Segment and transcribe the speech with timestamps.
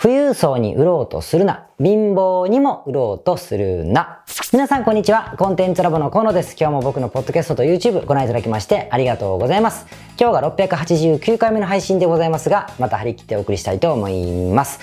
[0.00, 1.66] 富裕層に売ろうとするな。
[1.80, 4.22] 貧乏にも売ろうとするな。
[4.52, 5.34] 皆さんこんにちは。
[5.36, 6.54] コンテンツラボの河野です。
[6.56, 9.86] 今日も僕のポッドキャストと YouTube ご覧いただきましてありがとうございます。
[10.16, 14.78] 今日が689回目の配信でございますが、また張り切ってお送りしたいと思います。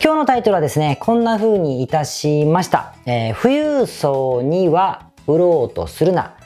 [0.00, 2.94] 今日のタイトルはですね、こんな風にいたしました。
[3.06, 6.36] えー、富裕層には売ろうとするな。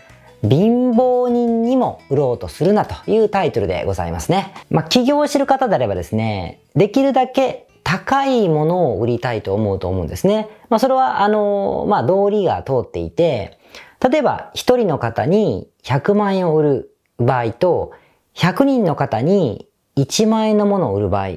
[0.40, 4.54] 貧乏人にも売ろうとするなというタイトルでございますね。
[4.70, 10.51] まあ、起業してる方であればですね、できるだけ高いものを売りたいと思うと思うんですね。
[10.69, 13.59] まあそれはあの、まあ道理が通っていて、
[14.06, 17.93] 例えば一人の方に100万円を売る場合と、
[18.34, 21.37] 100人の方に1万円のものを売る場合、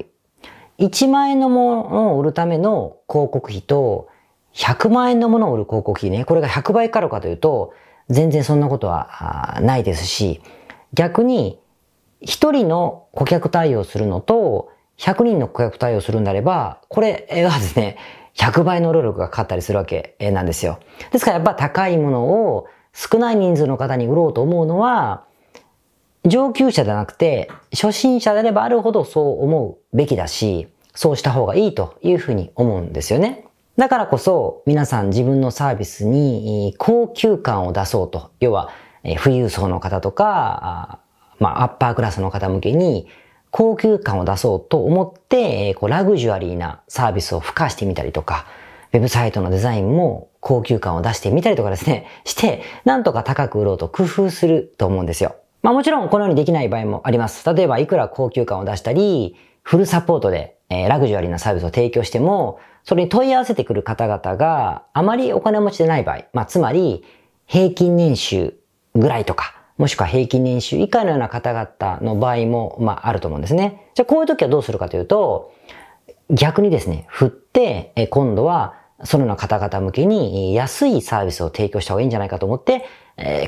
[0.77, 4.09] 1万円のものを売るための広告費と、
[4.53, 7.73] 100万円のものを売る広告費ね、これが100倍かかるかというと、
[8.09, 10.41] 全然そんなことはないですし、
[10.91, 11.61] 逆に、
[12.19, 14.69] 一人の顧客対応するのと、
[15.01, 17.97] 100人の顧客対応するんであれば、これはですね、
[18.35, 20.79] 100倍の労力がかかったりするわけなんですよ。
[21.11, 25.25] ですからやっぱ高いものを少ない人数の方に売ろうと思うのは、
[26.23, 33.45] 上級者じゃなくて、初心者であればあるほどそう思うべきだし、そうした方がいいというふうに思うんですよね。
[33.77, 38.29] だからこそ皆さん自分のサービスに高級感を出そうと。
[38.39, 38.69] 要は、
[39.23, 40.99] 富裕層の方とか、
[41.39, 43.07] まあ、アッパークラスの方向けに
[43.51, 48.45] 高級感を出そうと思って、こうラグジュアリーなサービスを付加してみたりとか、
[48.93, 55.35] ウェブサイトのデザインも高級感を出してみたりとかですね、 して、なんとか高く売ろうと工夫すると思うんですよ。
[55.61, 57.53] まあもちろんこのようにできない場合もあります。
[57.53, 67.03] 例えばいくら高級感を出したり、フルサポートで、えー、ラグジュアリーなサービスを提供しても、それに問い合わせてくる方々があまりお金持ちでない場合、まあつまり
[67.45, 68.55] 平均年収
[68.95, 73.89] ぐらいとか、もしくは平均年収以下のような方々の場合も、まあ、あると思うんですね。
[73.95, 75.51] じゃあ、こういう時はどうするかというと、
[76.29, 82.85] 逆にですね、振って、今度は、そのような方々向けに安いサービスを提供した方がいいんじゃないかと思って、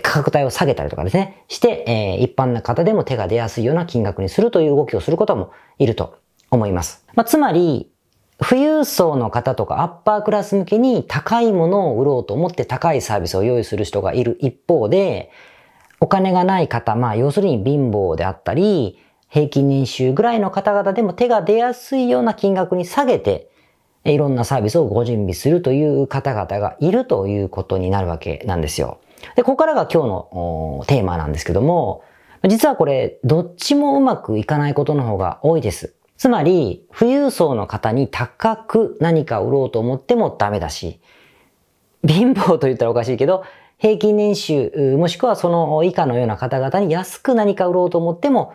[0.01, 6.17] 価格帯を下げたりとかですね、して、一般の方でも手が出やすいような金額にするという動きをすることもいると
[6.49, 7.05] 思います。
[7.13, 7.91] まあ、つまり、
[8.39, 15.29] 富裕層の方とかアッパークラス向けに高いものを売ろうと思って高いサービスを用意する人がいる一方で、
[16.03, 18.99] お金がない方、まあ要するに貧乏であったり、
[19.29, 23.49] 平均年収ぐらいの方々でも手が出やすいような金額に下げて、
[24.03, 28.99] いろんなサービスをご準備するという方々がいるということになるわけなんですよ。
[29.37, 32.03] で、ここからが今日のテーマなんですけども、
[32.49, 35.95] 実はこれ、どっちもうまくいかないことの方が多いです。
[36.17, 40.99] つまり、富裕層の方に高く何か売ろうと思ってもダメだし、
[42.05, 43.45] 貧乏と言ったらおかしいけど、
[43.77, 48.53] 平均年収、もしくはその以下のような方々に安く何か売ろうと思っても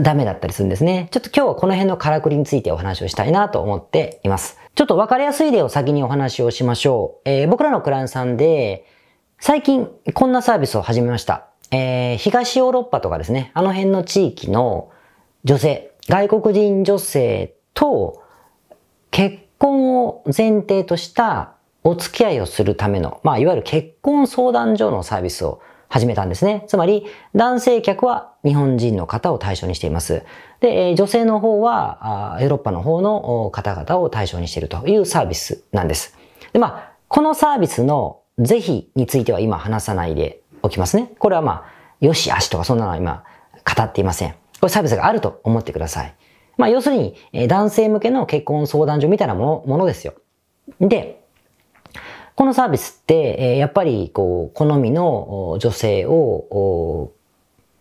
[0.00, 1.08] ダメだったりするんですね。
[1.10, 4.58] ちょっと今日はこの辺のからくりについてお話をしたいなと思っています。
[4.74, 7.28] ちょっとわかりやすい例を先にお話をしましょう。
[7.28, 8.86] えー、僕らのクランさんで、
[9.38, 11.48] 最近こんなサービスを始めました。
[11.70, 14.90] えー、東ヨーロッパとかですね、あの辺の地域の
[15.44, 18.22] 女性、外国人女性と
[19.10, 26.64] 結婚を前提としたお付き合いをするための、まあ、いわゆる結婚相談所のサービスを始めたんですね。
[26.66, 30.24] つまり、男性客は日本人の方を対象にしています。
[30.60, 36.16] で、女性の方は、ヨーロッパの方の方々を対象にしているというサービスなんです。
[36.52, 41.12] で、まあ、このサービスの是非については今話さないでおきますね。
[41.18, 43.24] これはまあ、よし、あしとかそんなのは今
[43.76, 44.32] 語っていません。
[44.32, 46.14] これサービスがあると思ってください。
[46.56, 47.14] まあ、要するに、
[47.46, 50.14] 男性向けの結婚相談所みたいなものものですよ。
[50.80, 51.23] で、
[52.36, 57.12] このサービスって、やっぱり、こう、好みの女性を、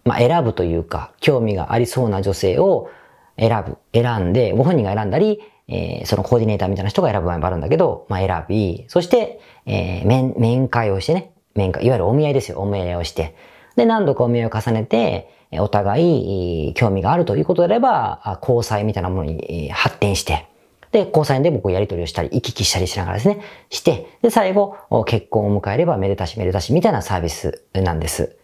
[0.05, 2.89] まあ、選ぶというか、興味がありそうな女性を
[3.37, 13.35] 選ぶ、選んで、ご本人が選んだり、えー、そのコーディネーターみたいな人が選ぶ場合もあるんだけど、まあ、選び、そして、えー、面、面会をしてね、面会、いわゆるお見合いですよ、お見合いをして。
[13.75, 20.47] で、何度かお見合いを重ねて、お互い興味があるということであれば、交際みたいなものに発展して、
[20.93, 28.37] で、交際で僕やり取りをしたり、行き来したりしながらですね、して、で、最後、結婚を迎えればめでたしめでたしみたいなサービスなんです。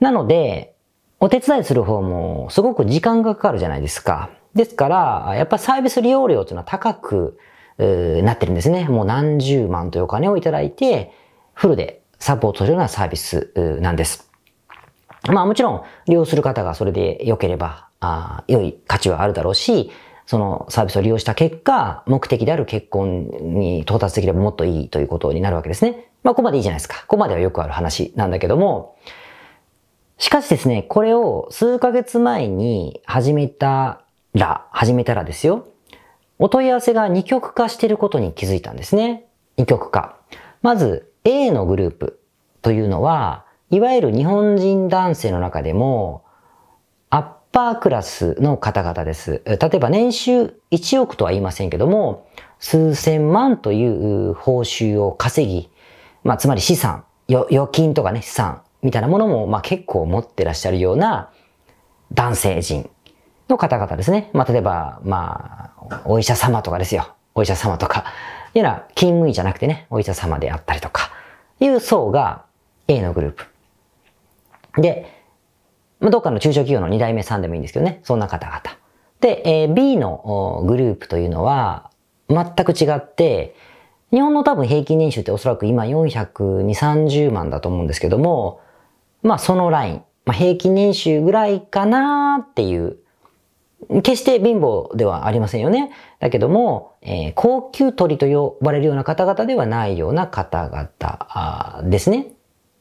[0.00, 0.74] なので、
[1.20, 4.30] お手伝いする方もすごく時間がかかるじゃないですか。
[4.54, 7.38] ですから、やっぱサービス利用料というのは高く
[7.78, 8.88] なってるんですね。
[8.88, 11.12] もう何十万というお金をいただいて、
[11.52, 14.30] フルでサポートするようなサービスなんです。
[15.28, 19.90] まあもちろん利用する方がそれで良ければ、あ良い価値はあるだろうし、
[20.26, 26.10] そのサービスを利用した結果、目的である結婚に到達できればもっといいということになるわけですね。
[26.22, 27.00] まあ、ここまでいいじゃないですか。
[27.02, 28.96] ここまではよくある話なんだけども、
[30.18, 35.66] しかしですね、これを数ヶ月前に始めたら、始めたらですよ。
[36.38, 39.26] お問い合わせが二極化していることに気づいたんですね。
[39.56, 40.16] 二極化。
[40.62, 42.20] まず、A のグループ
[42.62, 46.23] というのは、いわゆる日本人男性の中でも、
[47.54, 49.40] パークラスの方々です。
[49.46, 52.26] 例えば年収1億とは言いませんけども、
[52.58, 55.70] 数千万という報酬を稼ぎ、
[56.24, 61.30] まあ、つまり資産、預金とかね、資産みたいなものも、まあ、結構持ってらっしゃるような
[62.12, 62.90] 男性陣
[63.48, 64.30] の方々ですね。
[64.32, 67.14] まあ、例えば、まあ、お医者様とかですよ。
[67.36, 68.04] お医者様とか。
[68.54, 71.12] いうのは、勤務医じゃなくてね、お医者様であったりとか、
[71.60, 72.46] いう層が
[72.88, 74.82] A のグループ。
[74.82, 75.13] で、
[76.04, 78.60] まあ、どっかの中小企業の2代目3でもいいんですけどね、そんな方々。
[79.20, 81.90] で、えー、B のグループというのは、
[82.28, 83.56] 全く違って、
[84.10, 88.60] 日本の多分平均年収っておそらく今420、30万だと思うんですけども、
[89.22, 92.98] まあそのライン、まあ、平均年収ぐらいかなっていう
[94.02, 95.90] 決して貧乏ではありませんよね。
[96.20, 102.34] だけども、えー、高級鳥と呼ばれるような方々ではないような方々ですね。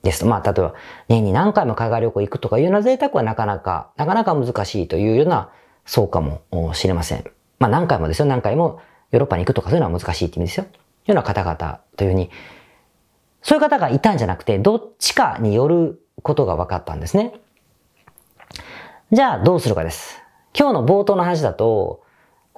[0.04, 0.26] ですと。
[0.28, 0.74] まあ、例えば、
[1.08, 5.50] 年に何回も海外旅行行くとかいうような贅沢はなかなか、なかなか難しいというような
[5.86, 6.42] そうかも
[6.74, 7.24] しれません。
[7.60, 8.26] まあ、何回もですよ。
[8.26, 10.66] 何回もヨーロッパに行くとかそういうのは難しいって意味ですよ。
[11.06, 12.30] ような方々というふうに、
[13.42, 17.34] そういう方がいたんじゃなくて、どっちかによることが分かったんですね。
[19.12, 20.22] じゃあ、どうするかです。
[20.58, 22.04] 今日の冒頭の話だと、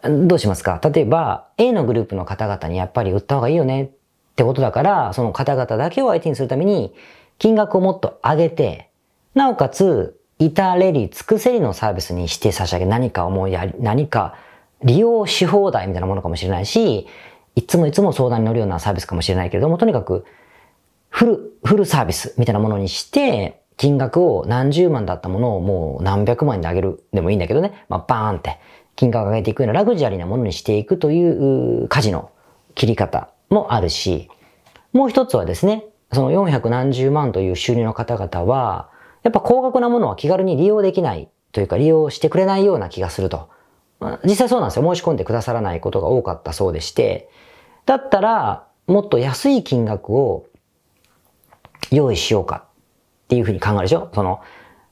[0.04, 0.80] どうしますか？
[0.84, 3.90] 例えば、A のグループの方々にやっぱり売った方がいいよねっ
[4.36, 6.94] てことだから、その方々だけを相手にするために、
[7.38, 8.90] 金額をもっと上げて、
[9.34, 14.36] なおかつ、至れり尽くせりのサービスにして差し上げ、何か思いやり、何か
[14.84, 17.08] 利用し放題みたいなものかもしれないし、
[17.56, 20.26] いつもいつも相談に乗るようなサービスかもしれないけれども、とにかく、
[21.10, 28.60] フル、フルサービスみたいなものにして、金額を何十万だったものをもう何百万円で上げるでもいいんだけどね、まあ、バーンって
[28.96, 32.32] 金額を上げていくようなラグジュアリーなものにしていくという舵の
[32.74, 34.30] 切り方もあるし、
[34.94, 38.90] もう一つはですね、その400何十万という収入の方々は、
[39.24, 43.50] やっぱ高額なものは気軽に利用できないというか利用してくれないような気がすると。
[44.24, 44.96] 実際そうなんですよ。
[44.96, 47.30] 申し込んでくださらないことが多かったそうでして、
[47.86, 50.46] だったらもっと安い金額を
[51.92, 52.66] 用意しようか
[53.26, 54.42] っていうふうに考えるでしょその、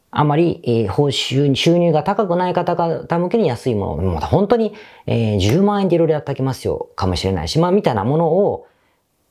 [0.10, 4.74] あまり、えー、報酬、収入が高くない方々向けに安いもの、もう本当に、
[5.06, 8.68] えー、10万円でいろいろやってあげますよ、かもしれないし、まあ、みたいなものを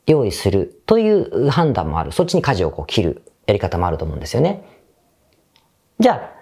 [0.07, 2.13] 用意するという判断もある。
[2.13, 4.65] そっちに舵をこう切るやり方もあると思うんですよね。
[5.99, 6.33] じゃ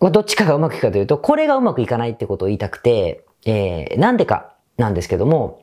[0.00, 5.62] あ、どっちかがうまくいくかというと、これがうまくいかないってことを言いたくて、えー、なんでかなんですけども、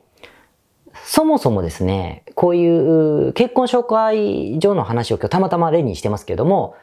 [1.04, 6.76] そもそもですね、こういう結婚紹介所の話を今日たまたま例にしてますけども、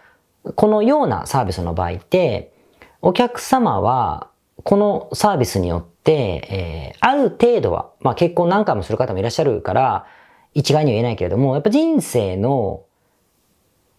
[0.56, 2.54] このようなサービスの場合って、
[3.02, 4.30] お客様は
[4.64, 10.06] このサービスによって、えー、ある程度は、まあ結婚何回もする方もいらっしゃるから、
[10.54, 12.84] 一概には言えないけれども、やっぱ人生の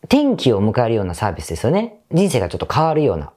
[0.04, 2.00] 転機を迎えるようなサービスですよね。
[2.10, 3.32] 人生がちょっと変わるような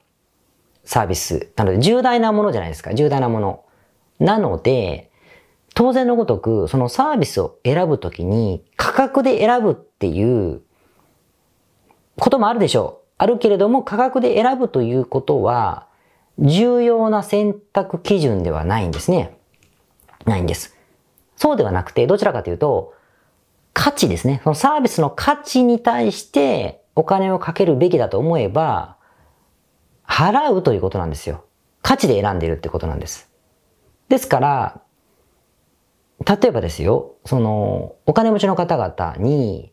[0.84, 1.52] サービス。
[1.56, 2.94] なので重大なものじゃないですか。
[2.94, 3.64] 重大なもの。
[4.18, 5.10] なので、
[5.74, 10.62] 当然のごとく、そのサービスを選ぶときに価格で選ぶっていう
[12.18, 13.06] こともあるでしょう。
[13.18, 15.86] あるけれども価格で選ぶということは
[16.38, 19.38] 重要な選択基準ではないんですね。
[20.24, 20.76] ないんです。
[21.36, 22.94] そうではなくて、どちらかというと、
[23.78, 24.40] 価値ですね。
[24.42, 28.96] そのサービスの価値に対してお金をかけるべきだと思えば、
[30.08, 31.44] 払うということなんですよ。
[31.82, 33.30] 価値で選んでいるってことなんです。
[34.08, 34.80] ですから、
[36.26, 39.70] 例えばですよ、その、お金持ちの方々に、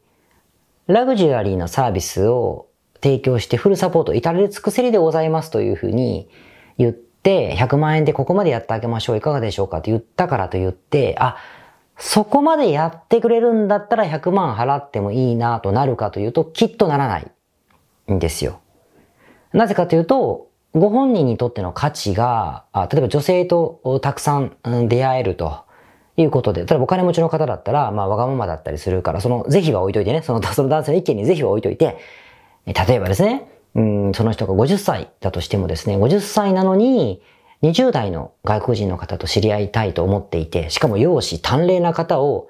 [0.88, 2.68] ラグジュアリーなサービスを
[3.02, 6.28] 提供してフルサポート、至れり尽くせりでございますというふうに
[6.78, 11.38] 言って、100万円でここまでやってあげましょう、いかがでしょうかと言ったからと言って、あ、
[11.98, 17.32] そこまでやってくれるんだったら100万払ってもいいなとなるかというと、きっとならない
[18.12, 18.60] んですよ。
[19.54, 24.58] なぜかというと、ご本人にとっての価値が、例えば女性とたくさん
[24.88, 25.64] 出会えると。
[26.16, 31.98] いうことで、例えばお金持ちの方だったら、まあわがままだったりするから、その是非は置いといてね、そのその男性の意見に是非は置いといて、
[32.68, 37.24] 例えばですね、うん、その人が50歳だとしてもですね、50歳なのに、
[37.64, 42.50] 20代の外国人の方と知り合いたいと思っていて、しかも容姿端麗な方を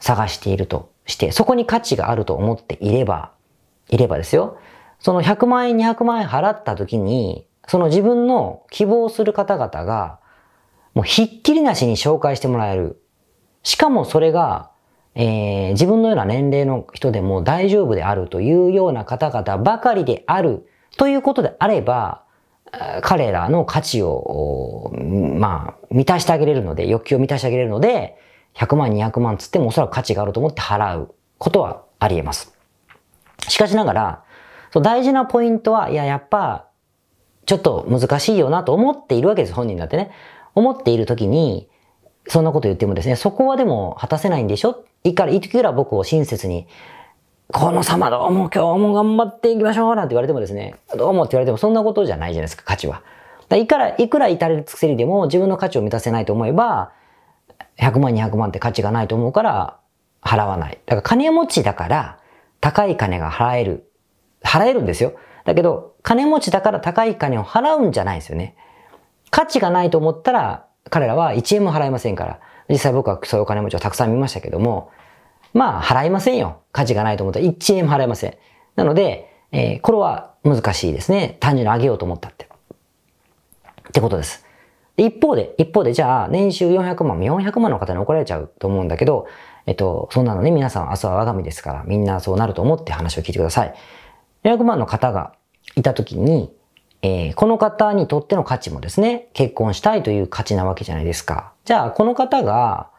[0.00, 3.32] 探しているとして、そこに価値があると思っていれば、
[3.90, 4.58] いればですよ、
[4.98, 10.20] その100万円、200万円払った時に、その自分の希望する方々が、
[10.94, 13.02] もうひっきりなしに紹介してもらえる。
[13.62, 14.70] しかもそれが、
[15.14, 22.25] えー、自分のような年齢の人でも大丈夫であるというような方々ばかりであるということであれば、
[23.02, 24.92] 彼らの価値を、
[25.38, 28.18] まあ、満たしてあげれるので、欲求を満たしてあげれるので、
[28.54, 32.56] 100万、200万つってもおそらく価値があると思って払うことはあり得ます。
[33.48, 34.24] しかしながら、
[34.82, 36.68] 大事なポイントは、いや、やっぱ、
[37.46, 40.10] ちょっと難しいよなと思っているわけです、本人だってね。
[40.54, 41.68] 思っている時に、
[42.28, 44.84] そんなこと言ってもですね、そこはでも果たせないんでしょ？
[45.04, 46.66] いくら、いくら僕を親切に、
[47.52, 53.04] この様どうも今日も頑張っていきましょうなんて言われてもですね、どうもって言われてもそんなことじゃないじゃないですか、価値は。
[53.48, 56.90] だいくら、いくら至れるつくせりでも自分の価値を満たせないと思えば、
[57.78, 59.78] 100万200万って価値がないと思うから
[60.22, 60.80] 払わない。
[60.86, 62.18] だから金持ちだから
[62.60, 63.88] 高い金が払える。
[64.42, 65.12] 払えるんですよ。
[65.44, 68.56] だけど金持ちだから高い金を払うんじゃないですよね。
[69.30, 72.40] 価値がないと思ったら彼らは1円も払いませんから。
[72.68, 74.90] 実際僕はそういうお金持ちをたくさん見ましたけども、
[75.56, 76.60] まあ払いませんよ。
[76.72, 78.34] 価値がないと思ったら1円も払いません。
[78.76, 81.38] なので、えー、これは難しいですね。
[81.40, 82.46] 単純に上げようと思ったって。
[83.88, 84.44] ってことです。
[84.98, 89.26] 一方で、一方でじゃあ年収400万、400万の方に怒られちゃうと思うんだけど、
[89.64, 93.74] えっと、そんなのね、皆さん明日は我が身ですから、みんなそうなると思って話を聞いてください。
[94.44, 95.32] 400万の方が
[95.74, 96.52] いたときに、
[97.00, 101.52] えー、この方にとっての価値もですね、結婚したいという価値なわけじゃないですか。
[101.64, 102.90] じゃあ、この方が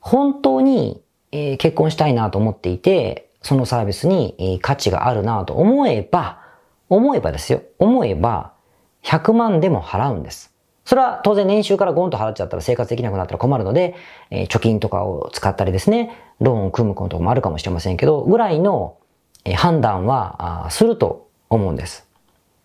[0.00, 1.01] 本当に、
[1.32, 6.40] えー、結婚したいなと思っていて、そのサービスに、えー、価値があるなと思えば、
[6.88, 7.62] 思えばですよ。
[7.78, 8.52] 思えば、
[9.02, 10.52] 100万でも払うんです。
[10.84, 13.94] それは当然年収からゴンと払っちゃったら生活できなくなったら困るので、
[14.30, 16.10] えー、貯金とかを使ったりですね、
[16.40, 18.98] ローンを組むこともあるかもしれませんけど、ぐらいの、
[19.44, 22.06] えー、判断はすると思うんです。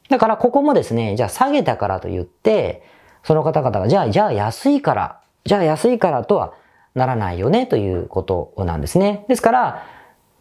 [0.09, 2.83] だからここもですね、じゃあ下げたからと言って、
[3.23, 6.53] その方々が、じゃあ、じゃあ安いから、じゃあ安いからとは
[6.97, 9.25] ならないよねということなんですね。
[9.29, 9.83] ですから、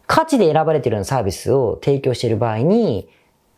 [0.07, 3.09] 価値で選ばれているようなサービスを提供している場合に、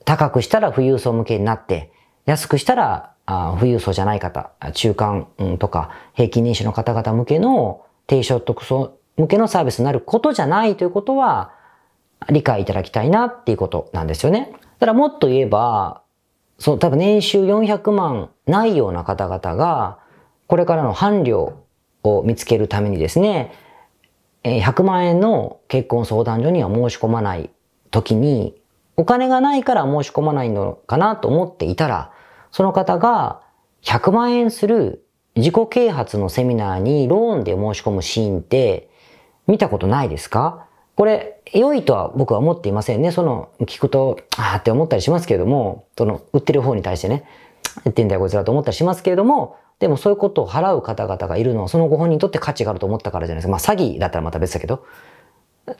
[0.06, 1.92] 高くしたら富裕層向けになって、
[2.26, 3.14] 安くしたら
[3.60, 5.28] 富裕層じゃない方、中間、
[5.60, 11.52] とか平均年収の方々向けの低所得層向けのサービスになることじゃないということは
[12.30, 14.52] 理解いただきたいなっていうことなんですよね。
[14.80, 16.02] だからもっと言えば、
[16.58, 20.00] そう、多分年収400万ないような方々が、
[20.48, 21.54] これからの伴侶
[22.04, 23.54] を見つけるためにですね、
[24.44, 27.50] 100万円の結婚相談所には申し込まない
[27.92, 28.56] 時に、
[28.96, 32.12] お金がないから申し込まないのかなと思っていたら、
[32.52, 33.42] その方が
[33.84, 38.90] 100万円する自己啓発のセミナーにローンで申し込むシーンって
[39.48, 40.66] 見たことないですか？
[40.96, 43.12] これ、良いとは僕は思っていませんね。
[43.12, 47.24] その、聞くと、ああって思ったりしますけれども、その、売ってる方に対してね、
[47.86, 53.52] 言ってんだよこいつらと思ったりしますけれども、でもそういうことを払う方々がいるのは、そのご本人にとって価値があると思ったからじゃないですか。
[53.52, 54.86] まあ、詐欺だったらまた別だけど。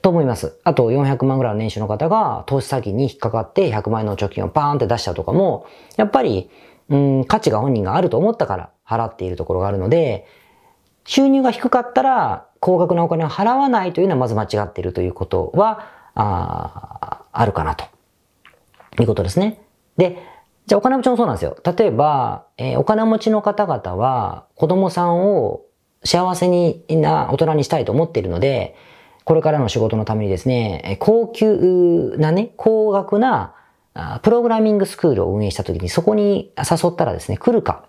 [0.02, 0.60] と思います。
[0.64, 5.66] あと、400万ぐらいの年収の方が、投資詐欺に引っかかって100万円の貯金をパーンって出したとかも、
[5.98, 6.50] やっぱり、
[6.90, 10.26] うん、価値が本人があると思ったから払っているところがあるので、
[11.06, 17.86] 収入が低かったら高額なお金を払わないというのはまず間違っているということは、ああるかなと。
[19.00, 19.62] いうことですね。
[19.98, 20.18] で、
[20.70, 21.58] じゃあお金持ちもそうなんですよ。
[21.66, 25.66] 例えば、えー、お金持ちの方々は子供さんを
[26.04, 28.76] 幸せにな大人にしたいと思っているので、
[29.24, 33.56] これからの仕事のためにですね、高級なね、高額な
[34.22, 37.86] プログラミングスクールを運営した時にそこに誘ったらですね、来るか、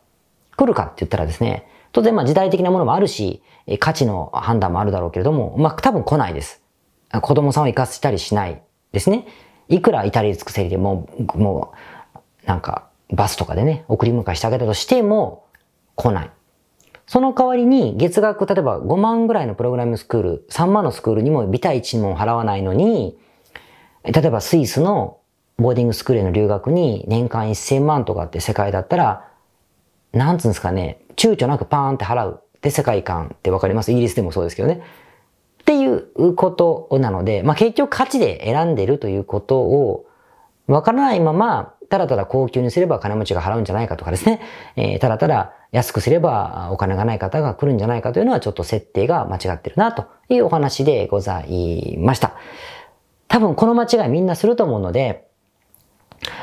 [0.57, 3.43] 来るかって言ったらですね、当然まあ時代的なものもあるし、
[3.79, 6.63] 価値の判断もあるだろうけれども、まあ多分来ないです。
[7.21, 9.27] 子供さんを生かしたりしないですね。
[9.69, 11.77] いくら至り尽くせりでも、もう、
[12.51, 15.45] なんか、バスとかでね、送り迎えしてあげたとしても、
[15.95, 16.31] 来ない。
[17.07, 23.17] その代わりに、月額、例えば5万ぐらいのプログラミングスクール、3万のスクールにもビタ1も払わないのに、
[24.03, 25.19] 例えばスイスの
[25.59, 29.29] ボーディングスクールへの留学に年間1000万とかって世界だったら、
[30.13, 33.93] なんつうんですかね、躊躇なくパーンって払うって世界観ってわかります？
[33.93, 34.83] イギリスでもそうですけどね。
[35.63, 40.07] っていうことなので、まあ結局価値で選んでるということを
[40.67, 44.41] わからないまま、ただただ高級にすれば金持ちが払うんじゃないかとかですね、
[44.77, 52.33] えー、ただただ安くすればお金がない方が来るんじゃないかというのはちょっと設定が間違ってるなというお話でございました。
[53.27, 55.29] 多分この間違いみんなすると思うので、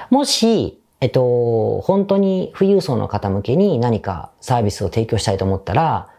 [0.10, 6.10] もし、えっと、本当に富裕層の方向けに何かサービスを提供したいと思ったら、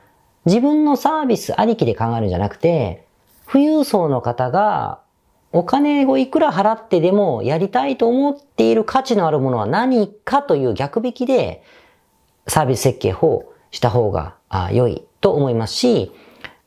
[0.47, 3.07] 自分のサービスありきで考えるんじゃなくて、
[3.51, 5.01] 富裕層の方が
[5.53, 11.63] お金をいくら払ってでもやりたいと思っている価値のあるものは何かという逆引きで
[12.47, 14.37] サービス設計をした方が
[14.73, 16.13] 良いと思いますし、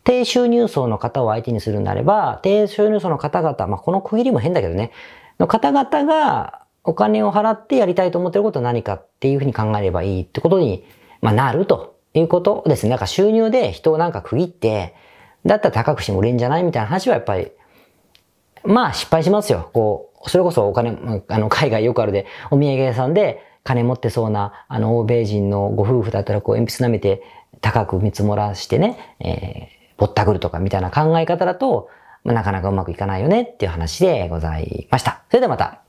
[0.04, 4.92] 低収入層の方を相手にするんであれば、低収入層の方々、まあ、この区切りも変だけどね、
[5.40, 10.84] の方々がお金を払ってやりたいと思ってることは何かっていうふうに考えればいいってことに、
[11.22, 12.90] まあ、なるということですね。
[12.90, 14.96] なんか収入で人をなんか区切って、
[15.46, 17.52] だったら高くしても売れんじゃないみたいな話はやっぱり、
[18.64, 19.70] まあ失敗しますよ。
[19.74, 27.22] こう、それこそお金、あの、海外よくあるで、お土産屋さんで金持ってそうな、あの、欧米人のご夫婦だったら、こう、鉛筆舐めて
[27.62, 31.90] 高く見積もらしてね、えー、ぼったくるとかみたいな考え方だと、
[32.24, 35.24] まあ、なかなかうまくいかないよねっていう話でございました。
[35.30, 35.82] それではまた。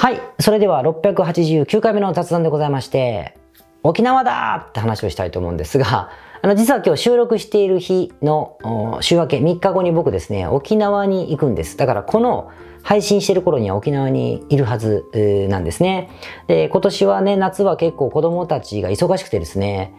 [0.00, 0.20] はい。
[0.40, 3.36] それでは689回目の雑談でございまして、
[3.82, 6.10] 沖縄だって話をしたいと思うんですが、
[6.40, 11.76] あの、実は今日収録している日の週明け3日後に僕ですね、沖縄に行くんです。
[11.76, 12.50] だからこの
[12.82, 15.04] 配信してる頃には沖縄にいるはず
[15.48, 16.10] なんですね。
[16.46, 19.94] で、今年はね、夏は結構子供たちが忙しくてですね、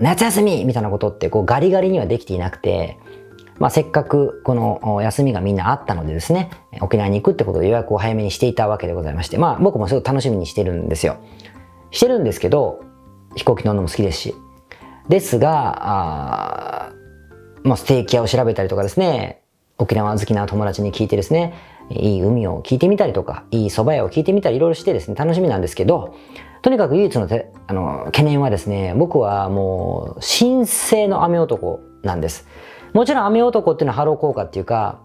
[0.00, 2.98] 夏休みみたいなことってこうガリガリにはできていなくて、
[3.58, 6.50] まあ、せっかくこの休みがみんなあったのでですね、
[6.80, 11.18] 沖縄に行くってことで予約を早めにしていたわけでございまして、まあ僕もすごく楽しみにしてるんですよ。
[11.92, 12.82] してるんですけど、
[13.36, 14.34] 飛行機乗るのも好きですし。
[15.08, 16.92] ですが、あ
[17.62, 19.42] まあ、ステーキ屋を調べたりとかですね、
[19.78, 21.54] 沖縄好きな友達に聞いてですね、
[21.90, 26.14] いい海を聞いてみたりとか、いい蕎麦屋を聞いてみたりいろいろしてですね、楽しみなんですけど、
[26.62, 32.46] とにかく唯一のてあの懸念はですね、僕はもう真性の雨男なんです。
[32.92, 35.00] もちろん雨男っていうのはハロー効果っていうか、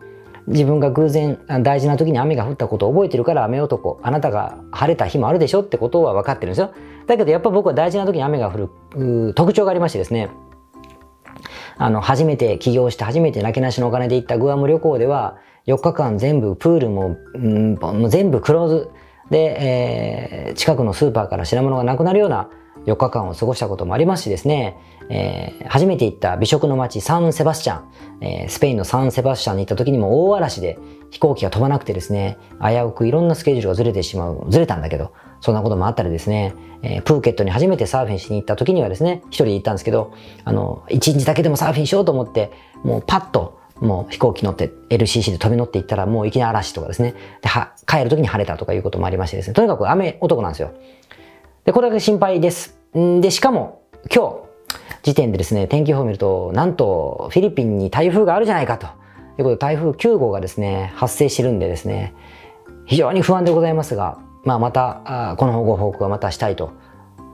[0.47, 6.73] 自分が偶然大事な時に雨が降ったことを覚えてるから雨男、あなたが晴れた日もあるでしょってことは分かってるんですよ。
[7.07, 10.29] だけどやっぱ僕は大事な時に雨が降る特徴がありましてですね、
[11.77, 18.89] あの、初めて起業して初めてなけなしのお金で行ったグアム旅行では、4日間全部プールも、うん、もう全部クローズ。
[19.29, 22.49] で、えー、近くのスーパーから品物がなくなるような
[22.85, 24.75] 4日間を過ごしたこともありますしですね、
[25.09, 30.77] えー、初めて行った美食の街サンセバスチャン、えー、スペインのサンセバスチャンに行った時にも大嵐で
[31.09, 40.13] 飛行機が飛ばなくてですね、危うくいろんなスケジュールがずれてしまう、ずれたんだけど、そんなこともあったりですね、えー、プーケットに初めてサーフィンしに行った時にはですね、一人で行ったんですけど、
[40.43, 42.51] あの、一日だけでもサーフィンしようと思って、
[42.83, 47.15] もうパッともう飛行機乗って LCC で飛び乗っていったらもういきなり嵐とかですね。
[47.41, 49.53] で、は、帰る時に晴れたとかいうこともありましてですね。
[49.53, 50.73] とにかく雨男なんですよ。
[51.65, 52.77] で、これだけ心配です。
[52.97, 54.48] んで、しかも今日
[55.03, 58.87] 時点でですね、天気予報を見ると、なんとフィリピンに台風があるじゃないかと。
[59.37, 62.13] いうことで台風9号がですね、発生してるんでですね、
[62.85, 66.73] 非常に不安でございますが、まあまた、あこのご報告はまたしたいと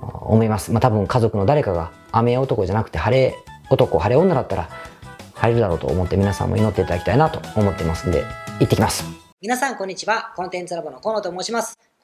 [0.01, 0.71] 思います。
[0.71, 3.35] まあ多分家族の誰かが雨男じゃなくて晴れ
[3.69, 4.69] 男、晴れ女だったら
[5.33, 8.23] 入るだろうと思って皆さんも祈っていただきたいなと思ってますんで、
[8.59, 9.05] 行ってきます。
[9.41, 10.33] 皆さんこんにちは。
[10.35, 11.77] コンテンツラボの河野と申します。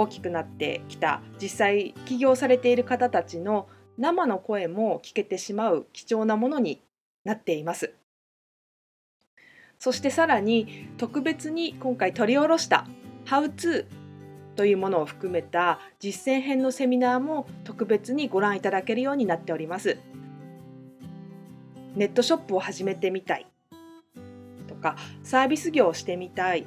[0.00, 6.80] 大きくなってきた実際起業されている方たちの生の声も聞けてしまう貴重なものに
[7.24, 7.92] なっています。
[9.80, 12.86] そしてさらに特別に今回取り下ろした
[13.26, 13.86] 「How to」
[14.54, 19.98] というものを含めた実践編のセミナーも特別にご覧いただけるようになっております。
[21.96, 23.46] ネットショップを始めてみたい
[24.68, 26.66] とかサービス業をしてみたい